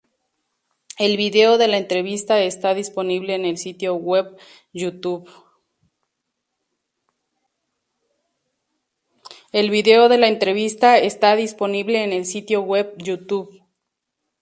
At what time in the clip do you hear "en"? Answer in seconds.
3.35-3.45